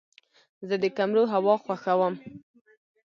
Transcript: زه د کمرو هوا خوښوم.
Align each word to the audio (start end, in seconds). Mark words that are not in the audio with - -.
زه 0.67 0.75
د 0.83 0.85
کمرو 0.97 1.23
هوا 1.33 1.55
خوښوم. 1.63 2.13